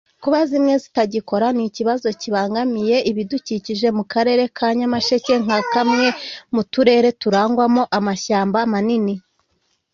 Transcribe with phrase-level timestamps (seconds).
[0.23, 6.07] kuba zimwe zitagikora ni ikibazo kibangamiye ibidukikije mu Karere ka Nyamasheke nka kamwe
[6.53, 9.13] mu Turere turangwamo amashyamba manini